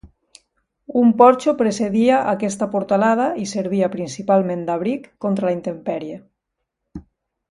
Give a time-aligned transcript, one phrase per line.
[1.01, 6.19] Un porxo precedia aquesta portalada i servia principalment d'abric contra la intempèrie.